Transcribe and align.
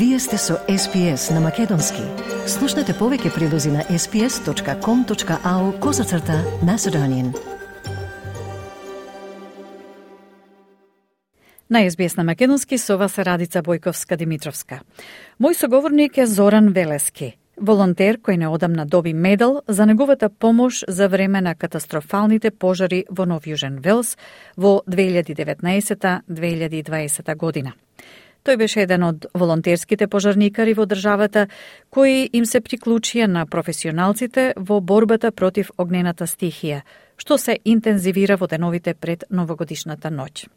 Вие 0.00 0.18
сте 0.18 0.38
со 0.38 0.54
SPS 0.68 1.34
на 1.34 1.40
Македонски. 1.40 2.02
Слушнете 2.48 2.92
повеќе 2.96 3.34
прилози 3.34 3.68
на 3.68 3.82
sps.com.au 3.84 5.80
козацрта 5.80 6.44
на 6.64 6.78
Седонин. 6.78 7.34
На 11.70 11.84
SBS 11.84 12.16
на 12.16 12.24
Македонски 12.24 12.78
со 12.78 12.98
вас 12.98 13.18
е 13.18 13.24
Радица 13.24 13.62
Бојковска 13.62 14.16
Димитровска. 14.16 14.80
Мој 15.40 15.52
соговорник 15.52 16.18
е 16.18 16.26
Зоран 16.26 16.72
Велески, 16.72 17.36
волонтер 17.60 18.16
кој 18.24 18.36
неодамна 18.36 18.86
доби 18.86 19.12
медал 19.12 19.62
за 19.68 19.86
неговата 19.86 20.30
помош 20.30 20.84
за 20.88 21.08
време 21.08 21.40
на 21.40 21.54
катастрофалните 21.54 22.50
пожари 22.50 23.04
во 23.10 23.26
Нов 23.26 23.44
Јужен 23.44 23.80
Велс 23.84 24.16
во 24.56 24.82
2019-2020 24.88 27.36
година. 27.36 27.72
Тој 28.44 28.56
беше 28.56 28.84
еден 28.86 29.02
од 29.04 29.26
волонтерските 29.36 30.06
пожарникари 30.08 30.72
во 30.74 30.86
државата 30.88 31.46
кои 31.90 32.28
им 32.32 32.46
се 32.46 32.60
приклучија 32.64 33.26
на 33.26 33.44
професионалците 33.46 34.52
во 34.56 34.80
борбата 34.80 35.30
против 35.32 35.72
огнената 35.76 36.24
стихија, 36.24 36.80
што 37.16 37.36
се 37.38 37.58
интензивира 37.64 38.36
во 38.40 38.48
деновите 38.48 38.94
пред 38.94 39.24
новогодишната 39.30 40.08
ноќ. 40.08 40.48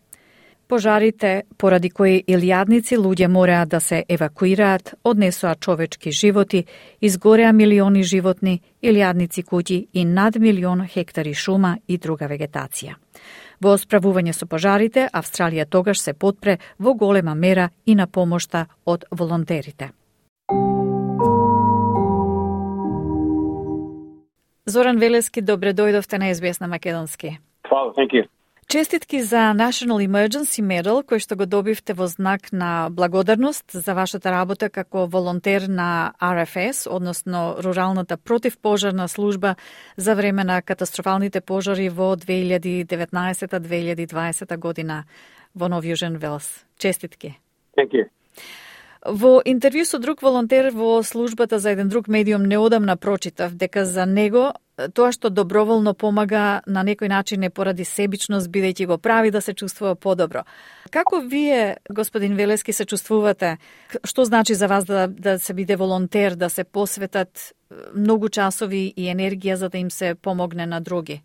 Пожарите, 0.67 1.43
поради 1.57 1.89
кои 1.91 2.23
илјадници 2.23 2.95
луѓе 2.95 3.27
мореа 3.27 3.65
да 3.65 3.81
се 3.81 4.05
евакуираат, 4.09 4.93
однесоа 5.03 5.55
човечки 5.55 6.11
животи, 6.11 6.65
изгореа 7.01 7.51
милиони 7.53 8.03
животни, 8.03 8.61
илјадници 8.81 9.43
куќи 9.43 9.87
и 9.93 10.05
над 10.05 10.39
милион 10.39 10.87
хектари 10.87 11.33
шума 11.33 11.77
и 11.87 11.97
друга 11.97 12.31
вегетација. 12.31 12.95
Во 13.63 13.77
справување 13.79 14.33
со 14.35 14.45
пожарите, 14.51 15.05
Австралија 15.19 15.63
тогаш 15.75 16.01
се 16.03 16.13
потпре 16.13 16.57
во 16.79 16.93
голема 16.99 17.35
мера 17.35 17.69
и 17.85 17.95
на 17.95 18.07
помошта 18.07 18.65
од 18.85 19.05
волонтерите. 19.11 19.93
Зоран 24.65 24.99
Велески, 24.99 25.41
добре 25.41 25.73
дојдовте 25.73 26.19
на 26.19 26.33
СБС 26.35 26.59
на 26.59 26.67
Македонски. 26.67 27.37
Фала, 27.69 27.93
thank 27.95 28.11
you. 28.11 28.27
Честитки 28.73 29.21
за 29.21 29.53
National 29.53 30.01
Emergency 30.01 30.65
Medal, 30.65 31.05
кој 31.05 31.21
што 31.21 31.37
го 31.37 31.45
добивте 31.45 31.93
во 31.93 32.09
знак 32.09 32.49
на 32.49 32.89
благодарност 32.89 33.69
за 33.69 33.93
вашата 33.93 34.33
работа 34.33 34.73
како 34.73 35.05
волонтер 35.05 35.69
на 35.69 36.17
RFS, 36.17 36.89
односно 36.89 37.61
Руралната 37.61 38.17
противпожарна 38.17 39.05
служба 39.07 39.55
за 39.97 40.15
време 40.15 40.43
на 40.43 40.61
катастрофалните 40.61 41.41
пожари 41.41 41.89
во 41.89 42.15
2019-2020 42.17 44.57
година 44.57 45.05
во 45.53 45.69
Нов 45.69 45.85
Јужен 45.85 46.17
Велс. 46.17 46.65
Честитки. 46.79 47.39
Thank 47.77 47.93
you. 47.93 48.09
Во 49.05 49.41
интервју 49.43 49.83
со 49.83 49.99
друг 49.99 50.21
волонтер 50.23 50.71
во 50.71 51.03
службата 51.03 51.59
за 51.59 51.73
еден 51.75 51.89
друг 51.89 52.07
медиум 52.07 52.45
неодамна 52.47 52.95
прочитав 52.95 53.51
дека 53.51 53.83
за 53.85 54.05
него 54.05 54.53
тоа 54.95 55.11
што 55.11 55.29
доброволно 55.29 55.93
помага 55.93 56.61
на 56.65 56.83
некој 56.87 57.09
начин 57.09 57.43
е 57.43 57.49
поради 57.49 57.83
себичност 57.83 58.49
бидејќи 58.49 58.87
го 58.87 58.97
прави 58.97 59.31
да 59.31 59.41
се 59.41 59.53
чувствува 59.53 59.95
подобро. 59.95 60.45
Како 60.91 61.19
вие, 61.19 61.77
господин 61.89 62.35
Велески, 62.35 62.73
се 62.73 62.85
чувствувате? 62.85 63.57
Што 64.03 64.23
значи 64.25 64.53
за 64.55 64.67
вас 64.67 64.85
да, 64.85 65.07
да 65.07 65.39
се 65.39 65.53
биде 65.53 65.75
волонтер, 65.75 66.35
да 66.35 66.49
се 66.49 66.63
посветат 66.63 67.53
многу 67.95 68.29
часови 68.29 68.93
и 68.95 69.11
енергија 69.11 69.53
за 69.53 69.69
да 69.69 69.77
им 69.77 69.91
се 69.91 70.15
помогне 70.15 70.65
на 70.65 70.79
други? 70.79 71.21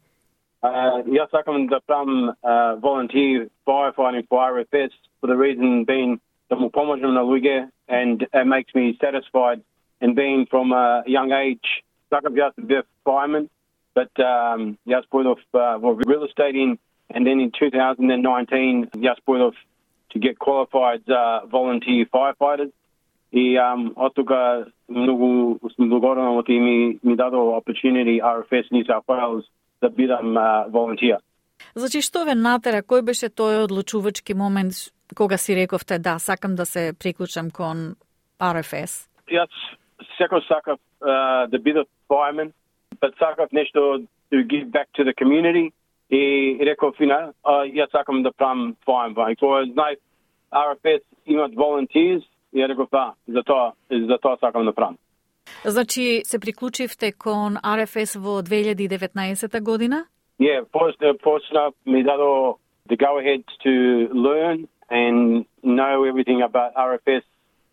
Uh, 0.58 1.06
јас 1.06 1.30
сакам 1.30 1.68
да 1.70 1.78
правам 1.86 2.34
uh, 2.42 2.74
volunteer 2.82 3.46
firefighting 3.64 4.26
for 4.26 4.42
RFS 4.42 4.90
for 5.20 5.30
the 5.30 5.38
reason 5.38 5.84
being 5.86 6.18
да 6.49 6.55
му 6.55 6.69
поможам 6.69 7.13
на 7.13 7.21
луѓе 7.21 7.69
and 7.87 8.27
it 8.33 8.45
makes 8.45 8.73
me 8.75 8.97
satisfied 9.03 9.61
and 10.01 10.15
being 10.15 10.45
from 10.51 10.71
a 10.71 11.03
young 11.07 11.31
age 11.31 11.83
sакам 12.09 12.33
јас 12.35 12.53
да 12.57 12.61
бидев 12.61 12.85
fireman 13.05 13.49
but 13.95 14.11
um, 14.19 14.77
јас 14.87 15.05
појдов 15.11 15.39
uh, 15.53 15.77
во 15.83 15.95
real 16.05 16.25
estate 16.25 16.55
in 16.55 16.77
and 17.13 17.27
then 17.27 17.39
in 17.39 17.51
2019 17.51 18.89
јас 19.07 19.19
појдов 19.27 19.53
to 20.09 20.19
get 20.19 20.39
qualified 20.39 21.03
uh, 21.09 21.45
volunteer 21.57 22.05
firefighters 22.05 22.71
и 23.31 23.57
um, 23.57 23.93
од 23.95 24.13
тука 24.13 24.65
многу 24.87 25.59
сум 25.75 25.89
благодарен 25.89 26.41
што 26.41 26.51
ми 26.51 26.99
ми 27.03 27.15
дадо 27.15 27.37
opportunity 27.59 28.21
RFS 28.21 28.71
New 28.71 28.85
South 28.85 29.05
Wales 29.07 29.43
да 29.81 29.89
бидам 29.89 30.37
uh, 30.37 30.69
volunteer. 30.69 31.17
Значи, 31.75 32.01
што 32.01 32.25
ве 32.25 32.35
натера? 32.35 32.83
Кој 32.83 33.01
беше 33.01 33.29
тој 33.29 33.63
одлучувачки 33.65 34.33
момент 34.33 34.93
кога 35.14 35.38
си 35.38 35.56
рековте 35.56 35.98
да, 35.98 36.18
сакам 36.18 36.54
да 36.54 36.66
се 36.66 36.92
приклучам 36.98 37.50
кон 37.50 37.96
RFS? 38.40 39.08
Јас 39.28 39.50
секој 40.18 40.46
сакав 40.48 40.78
uh, 41.00 41.46
да 41.46 41.58
бидам 41.58 41.84
fireman, 42.08 42.52
but 43.00 43.14
сакав 43.18 43.52
нешто 43.52 44.04
to 44.30 44.42
give 44.44 44.70
back 44.70 44.88
to 44.96 45.04
the 45.04 45.14
community 45.14 45.72
и 46.10 46.58
реков, 46.60 46.96
uh, 47.00 47.32
јас 47.44 47.90
сакам 47.90 48.22
да 48.22 48.32
правам 48.32 48.76
fireman. 48.86 49.36
Кога 49.36 49.64
знај 49.64 49.96
RFS 50.52 51.02
имат 51.26 51.52
volunteers, 51.52 52.22
ја 52.54 52.68
реков, 52.68 52.88
да, 52.90 53.14
за 53.26 53.42
тоа, 53.42 53.72
за 53.90 54.18
тоа 54.18 54.36
сакам 54.40 54.64
да 54.64 54.72
правам. 54.72 54.96
Значи, 55.64 56.22
се 56.24 56.38
приклучивте 56.38 57.12
кон 57.12 57.56
RFS 57.56 58.18
во 58.18 58.42
2019 58.42 59.60
година? 59.60 60.06
Yeah, 60.38 60.62
up, 60.62 61.74
me 61.84 62.02
dado 62.04 62.58
the 62.88 62.96
go 62.96 63.18
ahead 63.18 63.42
to 63.64 64.08
learn 64.14 64.68
and 64.90 65.44
know 65.62 66.04
everything 66.04 66.42
about 66.42 66.74
RFS 66.74 67.22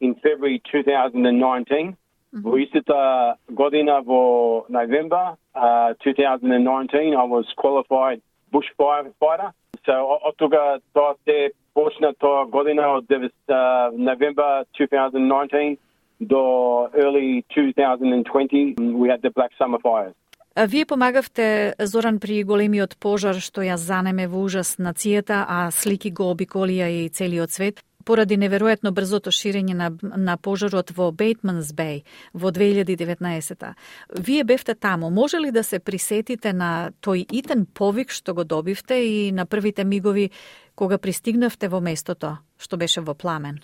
in 0.01 0.15
February 0.15 0.61
2019. 0.71 1.97
Mm-hmm. 2.33 2.51
We 2.51 2.61
used 2.61 2.73
to 2.73 2.93
uh, 2.93 3.35
Godina 3.51 4.03
for 4.05 4.65
November 4.69 5.37
uh, 5.53 5.93
2019. 6.03 7.15
I 7.15 7.23
was 7.23 7.45
qualified 7.55 8.21
bushfire 8.53 9.13
fighter. 9.19 9.53
So 9.85 9.91
I, 9.93 10.27
I 10.27 10.31
took 10.37 10.53
a 10.53 10.81
dive 10.93 11.15
there, 11.25 11.49
fortunate 11.73 12.19
to 12.19 12.25
Godina, 12.51 13.01
uh, 13.49 13.91
November 13.95 14.65
2019, 14.77 15.77
the 16.19 16.89
early 16.95 17.45
2020, 17.53 18.75
we 18.93 19.09
had 19.09 19.21
the 19.21 19.29
Black 19.29 19.51
Summer 19.57 19.79
fires. 19.79 20.13
Вие 20.55 20.85
помагавте, 20.85 21.73
Зоран, 21.79 22.19
при 22.19 22.43
големиот 22.47 22.95
пожар 23.03 23.35
што 23.43 23.59
ја 23.59 23.75
занеме 23.75 24.23
во 24.31 24.39
ужас 24.47 24.77
нацијата, 24.79 25.43
а 25.43 25.67
слики 25.67 26.13
го 26.15 26.29
обиколија 26.31 26.87
и 26.87 27.09
целиот 27.11 27.51
свет, 27.51 27.81
поради 28.07 28.37
неверојатно 28.39 28.93
брзото 28.95 29.33
ширење 29.35 29.75
на, 29.75 29.89
на 29.99 30.37
пожарот 30.37 30.93
во 30.95 31.11
Бейтманс 31.11 31.73
Бей 31.75 32.05
во 32.33 32.53
2019 32.55 33.73
Вие 34.15 34.43
бевте 34.43 34.75
таму. 34.75 35.09
Може 35.09 35.39
ли 35.43 35.51
да 35.51 35.63
се 35.63 35.79
присетите 35.79 36.53
на 36.53 36.91
тој 37.03 37.25
итен 37.35 37.65
повик 37.65 38.15
што 38.15 38.33
го 38.33 38.43
добивте 38.43 38.95
и 39.03 39.31
на 39.31 39.45
првите 39.45 39.83
мигови 39.83 40.29
кога 40.75 40.97
пристигнавте 40.97 41.67
во 41.67 41.81
местото 41.81 42.37
што 42.57 42.77
беше 42.77 43.01
во 43.01 43.13
пламен? 43.13 43.59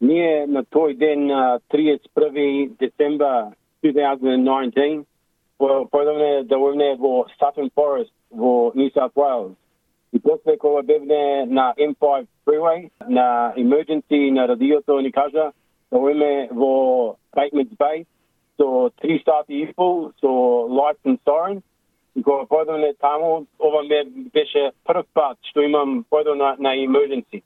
Ние 0.00 0.46
на 0.46 0.62
тој 0.62 0.94
ден, 0.94 1.26
31 1.74 2.78
декември 2.78 3.50
2019, 3.82 5.06
појдовне 5.58 6.46
да 6.48 6.56
војне 6.56 6.96
во 6.98 7.26
Sutton 7.38 7.70
Forest 7.74 8.12
во 8.30 8.72
New 8.74 8.90
South 8.90 9.14
Wales. 9.14 9.54
И 10.12 10.18
после 10.18 10.56
кога 10.56 10.82
бевне 10.82 11.46
на 11.46 11.74
M5 11.78 12.26
Freeway, 12.46 12.90
на 13.08 13.52
emergency 13.56 14.30
на 14.30 14.48
радиото 14.48 15.00
ни 15.00 15.12
кажа 15.12 15.52
да 15.90 15.98
војме 15.98 16.48
во 16.52 17.16
Bateman's 17.36 17.76
Bay 17.76 18.06
со 18.56 18.90
три 19.00 19.22
сати 19.24 19.62
и 19.62 19.72
пол 19.72 20.12
со 20.20 20.26
lights 20.68 21.04
and 21.04 21.18
sirens. 21.26 21.62
И 22.14 22.22
кога 22.22 22.44
појдовне 22.44 22.94
таму, 22.98 23.46
ова 23.58 23.82
ме 23.82 24.04
беше 24.32 24.72
прв 24.84 25.04
пат 25.14 25.36
што 25.50 25.60
имам 25.60 26.04
појдо 26.10 26.34
на, 26.34 26.56
на 26.58 26.76
emergency. 26.76 27.42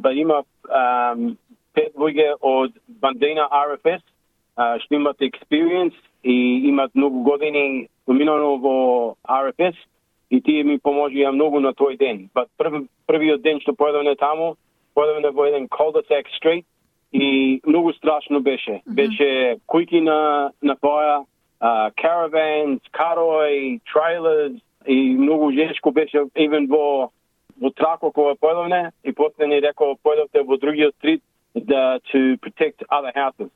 Ба 0.00 0.12
има 0.12 0.44
um, 0.68 1.36
пет 1.74 1.94
луѓе 1.94 2.36
од 2.40 2.72
Бандина 2.88 3.48
RFS 3.50 4.02
што 4.84 4.94
имат 4.94 5.16
experience 5.20 5.96
и 6.24 6.68
имат 6.68 6.94
многу 6.94 7.22
години 7.22 7.88
поминано 8.06 8.56
во 8.58 9.16
RFS 9.28 9.76
и 10.30 10.40
тие 10.40 10.64
ми 10.64 10.78
поможија 10.78 11.32
многу 11.32 11.60
на 11.60 11.72
тој 11.74 11.98
ден. 11.98 12.28
But 12.34 12.48
прв, 12.58 12.86
првиот 13.06 13.42
ден 13.42 13.60
што 13.60 13.72
појдовме 13.72 14.16
таму, 14.18 14.56
појдовме 14.96 15.32
во 15.32 15.46
еден 15.50 15.68
cul-de-sac 15.68 16.30
street 16.38 16.64
и 17.12 17.60
многу 17.66 17.92
страшно 17.92 18.40
беше. 18.40 18.72
Mm 18.72 18.80
-hmm. 18.80 18.94
Беше 18.94 19.56
кујки 19.68 20.00
на 20.00 20.50
на 20.62 20.76
паја, 20.76 21.24
uh, 21.60 21.90
caravans, 22.02 22.80
карои, 22.90 23.80
trailers 23.94 24.60
и 24.86 25.16
многу 25.18 25.52
жешко 25.52 25.90
беше 25.90 26.18
even 26.34 26.68
во 26.68 27.10
во 27.60 27.70
трако 27.70 28.10
кога 28.12 28.34
појдовне 28.34 28.90
и 29.04 29.12
после 29.12 29.46
ни 29.46 29.60
рекол 29.60 29.98
појдовте 30.04 30.46
во 30.46 30.56
другиот 30.56 30.94
стрит 30.94 31.22
да 31.54 31.98
to 32.10 32.36
protect 32.38 32.82
other 32.90 33.12
houses. 33.14 33.50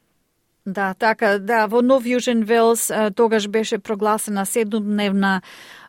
Да, 0.66 0.94
така, 0.98 1.38
да, 1.38 1.68
во 1.70 1.78
Нов 1.78 2.02
Јужен 2.10 2.42
Велс 2.42 2.88
тогаш 3.14 3.46
беше 3.46 3.78
прогласена 3.78 4.42
седумдневна 4.46 5.42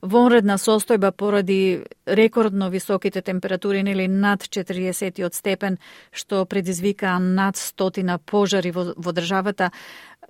вонредна 0.03 0.59
состојба 0.61 1.11
поради 1.17 1.81
рекордно 2.05 2.69
високите 2.69 3.21
температури, 3.21 3.81
нели 3.83 4.07
над 4.07 4.43
40 4.43 5.33
степен, 5.33 5.79
што 6.11 6.45
предизвика 6.45 7.17
над 7.17 7.57
стотина 7.57 8.19
пожари 8.19 8.69
во, 8.71 8.93
во 8.95 9.13
државата. 9.13 9.71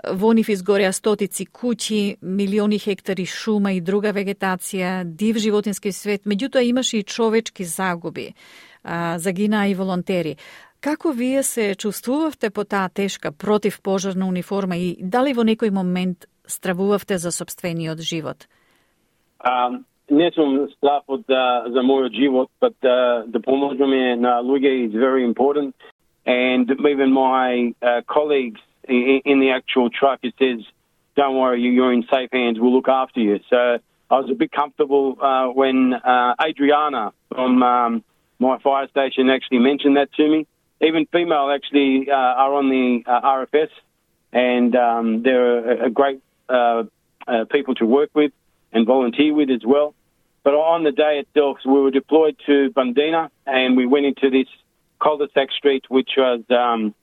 Во 0.08 0.32
нив 0.32 0.48
изгореа 0.48 0.94
стотици 0.94 1.44
куќи, 1.52 2.18
милиони 2.22 2.80
хектари 2.80 3.26
шума 3.26 3.74
и 3.74 3.82
друга 3.82 4.14
вегетација, 4.16 5.04
див 5.04 5.44
животински 5.44 5.92
свет, 5.92 6.24
меѓутоа 6.24 6.64
имаше 6.64 6.98
и 6.98 7.04
човечки 7.04 7.66
загуби. 7.66 8.34
Загинаа 9.18 9.68
и 9.68 9.76
волонтери. 9.76 10.38
Како 10.87 11.13
вие 11.13 11.43
се 11.43 11.75
чувствувавте 11.75 12.51
по 12.51 12.65
таа 12.65 12.89
тешка 12.89 13.33
противпожарна 13.33 14.27
униформа 14.27 14.77
и 14.77 14.97
дали 14.99 15.33
во 15.33 15.45
некој 15.47 15.71
момент 15.71 16.27
стравувавте 16.47 17.19
за 17.19 17.31
собствениот 17.31 18.03
живот? 18.03 18.49
Um, 19.47 19.85
не 20.11 20.31
сум 20.35 20.69
страв 20.77 21.03
од 21.07 21.23
за, 21.29 21.71
за 21.71 21.83
мојот 21.87 22.15
живот, 22.19 22.51
but 22.61 22.75
uh, 22.83 23.23
да 23.27 23.41
поможеме 23.41 24.17
на 24.17 24.43
луѓе 24.43 24.87
is 24.87 24.93
very 24.93 25.25
important. 25.25 25.75
And 26.27 26.71
even 26.71 27.13
my 27.13 27.75
uh, 27.83 28.03
colleagues 28.07 28.61
in, 28.89 29.23
in 29.25 29.41
the 29.41 29.51
actual 29.51 29.91
truck, 29.91 30.19
it 30.23 30.35
says, 30.39 30.61
don't 31.17 31.37
worry, 31.37 31.61
you're 31.63 31.93
in 31.93 32.05
safe 32.11 32.31
hands, 32.33 32.59
we'll 32.59 32.73
look 32.73 32.89
after 32.89 33.21
you. 33.21 33.39
So 33.51 33.79
I 34.11 34.15
was 34.21 34.29
a 34.31 34.35
bit 34.35 34.53
comfortable 34.53 35.17
uh, 35.21 35.47
when 35.47 35.95
uh, 35.95 36.35
Adriana 36.43 37.13
from 37.29 37.63
um, 37.63 38.05
my 38.39 38.59
fire 38.59 38.89
station 38.89 39.31
actually 39.31 39.59
mentioned 39.59 39.97
that 39.97 40.13
to 40.15 40.29
me 40.29 40.47
even 40.82 41.08
female 41.08 41.52
actually 41.54 42.10
uh, 42.10 42.16
are 42.16 42.54
on 42.54 42.70
the 42.70 43.04
uh, 43.06 43.22
RFS, 43.22 43.70
and 44.32 44.76
um, 44.76 45.24
they're 45.24 45.84
a, 45.84 45.86
a 45.88 45.90
great 45.90 46.22
uh, 46.50 46.84
uh, 47.28 47.46
people 47.52 47.76
to 47.76 47.86
work 47.86 48.10
with 48.14 48.32
and 48.72 48.86
volunteer 48.86 49.34
with 49.34 49.50
as 49.50 49.66
well. 49.66 49.94
But 50.44 50.54
on 50.54 50.84
the 50.84 50.92
day 50.92 51.20
itself, 51.20 51.58
we 51.66 51.74
were 51.74 51.92
deployed 51.92 52.38
to 52.46 52.70
Bundina, 52.72 53.30
and 53.46 53.76
we 53.76 53.86
went 53.86 54.06
into 54.06 54.30
this 54.30 54.48
cul-de-sac 55.02 55.52
street, 55.52 55.86
which 55.90 56.12
was 56.16 56.42
um, 56.50 56.94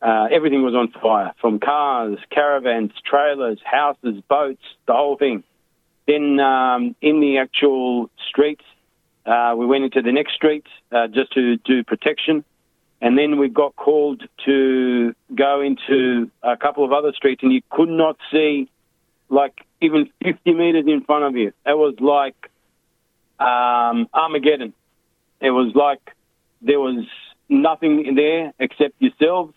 uh, 0.00 0.28
everything 0.30 0.62
was 0.62 0.74
on 0.74 0.88
fire, 1.02 1.32
from 1.40 1.58
cars, 1.58 2.18
caravans, 2.30 2.92
trailers, 3.04 3.58
houses, 3.64 4.22
boats, 4.28 4.62
the 4.86 4.94
whole 4.94 5.16
thing. 5.16 5.42
Then 6.06 6.40
um, 6.40 6.94
in 7.02 7.20
the 7.20 7.38
actual 7.38 8.10
streets, 8.28 8.64
uh, 9.26 9.54
we 9.58 9.66
went 9.66 9.84
into 9.84 10.00
the 10.00 10.12
next 10.12 10.34
street 10.34 10.64
just 11.12 11.32
to 11.32 11.56
do 11.58 11.84
protection. 11.84 12.44
And 13.00 13.16
then 13.16 13.38
we 13.38 13.48
got 13.48 13.76
called 13.76 14.22
to 14.44 15.14
go 15.34 15.60
into 15.60 16.30
a 16.42 16.56
couple 16.56 16.84
of 16.84 16.92
other 16.92 17.12
streets, 17.12 17.42
and 17.42 17.52
you 17.52 17.62
could 17.70 17.88
not 17.88 18.16
see 18.32 18.68
like 19.28 19.64
even 19.80 20.10
50 20.24 20.54
meters 20.54 20.84
in 20.86 21.02
front 21.04 21.24
of 21.24 21.36
you. 21.36 21.52
It 21.64 21.76
was 21.76 21.94
like 22.00 22.34
um, 23.38 24.08
Armageddon. 24.12 24.72
It 25.40 25.50
was 25.50 25.72
like 25.74 26.00
there 26.60 26.80
was 26.80 27.04
nothing 27.48 28.14
there 28.16 28.52
except 28.58 28.94
yourselves 29.00 29.54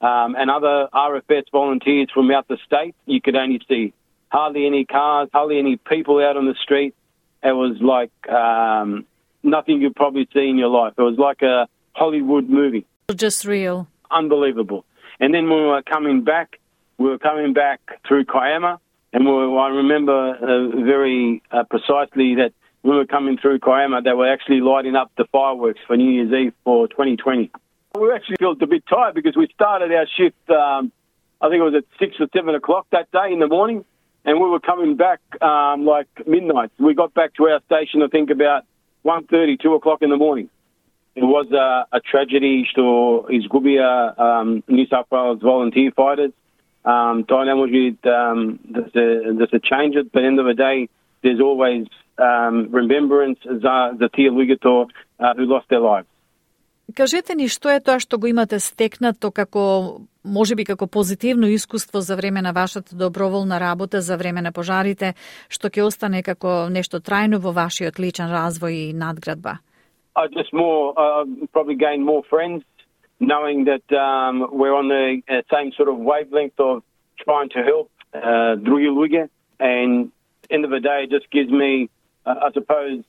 um, 0.00 0.34
and 0.36 0.50
other 0.50 0.88
RFS 0.92 1.44
volunteers 1.52 2.08
from 2.12 2.30
out 2.30 2.48
the 2.48 2.58
state. 2.64 2.94
You 3.06 3.20
could 3.20 3.36
only 3.36 3.60
see 3.68 3.92
hardly 4.28 4.66
any 4.66 4.84
cars, 4.84 5.28
hardly 5.32 5.58
any 5.58 5.76
people 5.76 6.18
out 6.24 6.36
on 6.36 6.46
the 6.46 6.54
street. 6.54 6.94
It 7.42 7.52
was 7.52 7.76
like 7.80 8.10
um, 8.30 9.06
nothing 9.42 9.82
you'd 9.82 9.96
probably 9.96 10.28
see 10.32 10.48
in 10.48 10.56
your 10.56 10.68
life. 10.68 10.94
It 10.96 11.02
was 11.02 11.18
like 11.18 11.42
a 11.42 11.68
Hollywood 11.92 12.48
movie. 12.48 12.86
Just 13.14 13.44
real. 13.44 13.88
Unbelievable. 14.10 14.84
And 15.18 15.34
then 15.34 15.48
when 15.50 15.60
we 15.60 15.66
were 15.66 15.82
coming 15.82 16.24
back, 16.24 16.58
we 16.98 17.08
were 17.08 17.18
coming 17.18 17.52
back 17.52 17.80
through 18.06 18.24
Kiama, 18.24 18.78
and 19.12 19.24
we 19.24 19.32
were, 19.32 19.58
I 19.58 19.68
remember 19.68 20.12
uh, 20.12 20.84
very 20.84 21.42
uh, 21.50 21.64
precisely 21.64 22.36
that 22.36 22.52
when 22.82 22.94
we 22.94 22.98
were 22.98 23.06
coming 23.06 23.36
through 23.36 23.58
Kiama, 23.60 24.02
they 24.02 24.12
were 24.12 24.30
actually 24.32 24.60
lighting 24.60 24.96
up 24.96 25.10
the 25.16 25.24
fireworks 25.32 25.80
for 25.86 25.96
New 25.96 26.10
Year's 26.10 26.32
Eve 26.32 26.54
for 26.64 26.88
2020. 26.88 27.50
We 27.98 28.12
actually 28.12 28.36
felt 28.36 28.62
a 28.62 28.66
bit 28.66 28.84
tired 28.88 29.14
because 29.14 29.36
we 29.36 29.48
started 29.54 29.92
our 29.92 30.06
shift, 30.16 30.36
um, 30.50 30.92
I 31.40 31.48
think 31.48 31.60
it 31.60 31.64
was 31.64 31.74
at 31.74 31.84
6 31.98 32.16
or 32.20 32.28
7 32.34 32.54
o'clock 32.54 32.86
that 32.92 33.10
day 33.10 33.32
in 33.32 33.40
the 33.40 33.48
morning, 33.48 33.84
and 34.24 34.40
we 34.40 34.48
were 34.48 34.60
coming 34.60 34.96
back 34.96 35.20
um, 35.42 35.84
like 35.84 36.06
midnight. 36.26 36.70
We 36.78 36.94
got 36.94 37.12
back 37.14 37.34
to 37.34 37.48
our 37.48 37.60
station, 37.66 38.02
I 38.02 38.08
think, 38.08 38.30
about 38.30 38.64
1.30, 39.04 39.60
2 39.60 39.74
o'clock 39.74 40.02
in 40.02 40.10
the 40.10 40.16
morning. 40.16 40.48
It 41.16 41.24
was 41.24 41.50
a, 41.52 41.86
a 41.90 42.00
tragedy 42.00 42.64
што 42.70 43.26
изгубија 43.30 44.14
um, 44.16 44.62
New 44.68 44.86
South 44.86 45.10
Wales 45.10 45.42
volunteer 45.42 45.90
fighters. 45.92 46.32
Um, 46.84 47.24
to 47.28 47.44
ne 47.44 47.54
može 47.54 47.92
um, 48.04 48.58
да, 48.64 48.84
се, 48.92 49.32
да 49.32 49.46
се 49.46 49.58
change 49.60 49.94
it, 50.00 50.06
but 50.12 50.24
end 50.24 50.38
of 50.40 50.46
the 50.46 50.54
day, 50.54 50.88
there's 51.22 51.40
always 51.40 51.86
um, 52.16 52.68
remembrance 52.72 53.38
за, 53.44 53.90
za 54.00 54.08
tие 54.08 54.30
луѓето 54.30 54.86
uh, 55.18 55.34
who 55.36 55.44
lost 55.46 55.68
their 55.68 55.82
lives. 55.82 56.08
Кажете 56.94 57.34
ни 57.34 57.46
што 57.48 57.70
е 57.70 57.80
тоа 57.80 58.00
што 58.02 58.18
го 58.18 58.26
имате 58.26 58.58
стекнато 58.58 59.30
како 59.30 60.00
може 60.24 60.54
би 60.54 60.64
како 60.64 60.86
позитивно 60.86 61.46
искуство 61.46 62.00
за 62.00 62.16
време 62.16 62.42
на 62.42 62.52
вашата 62.52 62.96
доброволна 62.96 63.60
работа 63.60 64.00
за 64.00 64.16
време 64.16 64.42
на 64.42 64.52
пожарите, 64.52 65.14
што 65.48 65.68
ќе 65.68 65.86
остане 65.86 66.22
како 66.22 66.68
нешто 66.68 67.00
трајно 67.00 67.38
во 67.38 67.52
вашиот 67.52 67.98
личен 67.98 68.28
развој 68.28 68.90
и 68.90 68.92
надградба? 68.92 69.58
I 70.16 70.26
just 70.26 70.52
more 70.52 70.98
uh, 70.98 71.24
probably 71.52 71.76
gained 71.76 72.04
more 72.04 72.22
friends, 72.28 72.64
knowing 73.20 73.66
that 73.66 73.96
um, 73.96 74.48
we're 74.52 74.74
on 74.74 74.88
the 74.88 75.22
uh, 75.28 75.42
same 75.52 75.72
sort 75.72 75.88
of 75.88 75.98
wavelength 75.98 76.58
of 76.58 76.82
trying 77.18 77.50
to 77.50 77.62
help 77.62 77.90
uh, 78.14 78.56
Drugi 78.56 79.28
And 79.58 80.10
end 80.50 80.64
of 80.64 80.70
the 80.70 80.80
day, 80.80 81.04
it 81.04 81.10
just 81.10 81.30
gives 81.30 81.50
me, 81.50 81.90
uh, 82.26 82.34
I 82.42 82.52
suppose, 82.52 83.04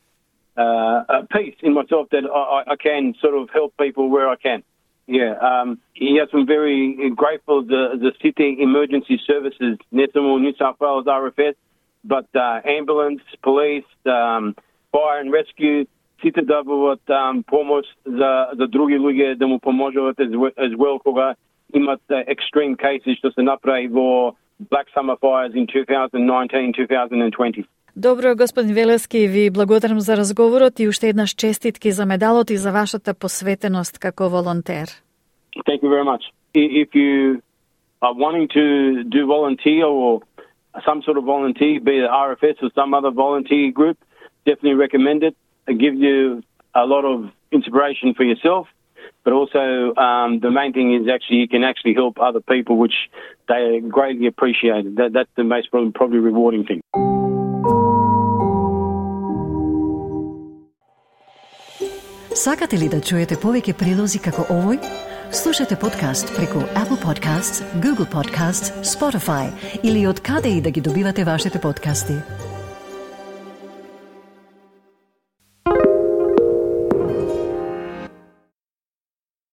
uh, 0.58 1.04
a 1.10 1.28
peace 1.32 1.56
in 1.62 1.74
myself 1.74 2.10
that 2.12 2.24
I, 2.26 2.72
I, 2.74 2.76
can 2.76 3.16
sort 3.22 3.36
of 3.36 3.50
help 3.52 3.74
people 3.78 4.10
where 4.10 4.30
I 4.30 4.36
can. 4.36 4.64
Yeah, 5.08 5.36
um, 5.42 5.80
he 5.94 6.18
has 6.18 6.30
some 6.30 6.46
very 6.46 7.10
grateful 7.16 7.64
the 7.64 7.98
the 8.00 8.12
city 8.22 8.58
emergency 8.60 9.20
services, 9.26 9.78
Nesamo, 9.94 10.40
New 10.40 10.54
South 10.58 10.76
Wales 10.80 11.06
RFS, 11.06 11.56
but 12.04 12.28
uh, 12.36 12.62
ambulance, 12.66 13.22
police, 13.42 13.86
um, 14.06 14.56
fire 14.92 15.20
and 15.20 15.32
rescue, 15.32 15.86
сите 16.22 16.42
добиваат 16.42 17.02
um, 17.10 17.44
помош 17.44 17.86
за 18.06 18.48
за 18.58 18.68
други 18.68 19.00
луѓе 19.00 19.36
да 19.36 19.48
му 19.48 19.60
поможуваат 19.60 20.18
as 20.18 20.76
well 20.76 21.00
кога 21.04 21.36
имат 21.74 22.02
extreme 22.10 22.76
cases 22.76 23.18
што 23.18 23.32
се 23.32 23.42
направи 23.42 23.88
во 23.88 24.36
Black 24.70 24.88
Summer 24.96 25.18
Fires 25.18 25.56
in 25.56 25.66
2019-2020. 25.66 27.66
Добро, 27.96 28.36
господин 28.36 28.74
Велески, 28.74 29.28
ви 29.28 29.50
благодарам 29.50 30.00
за 30.00 30.18
разговорот 30.18 30.80
и 30.80 30.88
уште 30.88 31.10
еднаш 31.10 31.30
честитки 31.30 31.92
за 31.92 32.06
медалот 32.06 32.50
и 32.50 32.58
за 32.58 32.72
вашата 32.72 33.14
посветеност 33.14 34.00
како 34.00 34.30
волонтер. 34.30 34.88
Thank 35.68 35.84
you 35.84 35.90
very 35.90 36.06
much. 36.12 36.24
If 36.54 36.90
you 36.96 37.42
are 38.02 38.16
wanting 38.24 38.48
to 38.58 38.64
do 39.04 39.26
volunteer 39.26 39.86
or 39.86 40.22
some 40.88 41.02
sort 41.06 41.18
of 41.18 41.26
volunteer, 41.26 41.82
be 41.82 41.98
it 42.02 42.10
RFS 42.28 42.58
or 42.64 42.70
some 42.80 42.94
other 42.94 43.12
volunteer 43.26 43.72
group, 43.80 43.98
definitely 44.46 44.78
recommend 44.86 45.20
it 45.30 45.36
give 45.68 45.96
you 45.96 46.44
a 46.74 46.86
lot 46.86 47.06
of 47.06 47.30
inspiration 47.52 48.14
for 48.14 48.24
yourself, 48.24 48.68
but 49.24 49.34
also 49.34 49.94
um, 49.96 50.40
the 50.40 50.52
main 50.52 50.74
thing 50.74 50.94
is 50.94 51.08
actually 51.08 51.38
you 51.38 51.48
can 51.48 51.64
actually 51.64 51.94
help 51.94 52.20
other 52.20 52.42
people, 52.42 52.78
which 52.78 52.96
they 53.48 53.82
greatly 53.88 54.28
appreciate. 54.28 54.96
That, 54.96 55.14
that's 55.14 55.30
the 55.36 55.44
most 55.44 55.70
probably, 55.72 55.92
probably 55.92 56.20
rewarding 56.20 56.66
thing. 56.66 56.82
Сакате 62.34 62.78
ли 62.78 62.88
да 62.90 63.02
чуете 63.04 63.36
повеќе 63.36 63.76
прилози 63.78 64.18
како 64.24 64.48
овој? 64.50 64.80
Слушате 65.32 65.76
подкаст 65.80 66.32
преку 66.36 66.64
Apple 66.80 66.98
Podcasts, 66.98 67.62
Google 67.84 68.08
Podcasts, 68.08 68.72
Spotify 68.84 69.52
или 69.84 70.08
од 70.08 70.20
каде 70.20 70.50
и 70.50 70.62
да 70.62 70.72
ги 70.72 70.82
добивате 70.82 71.24
вашите 71.24 71.62
подкасти. 71.62 72.41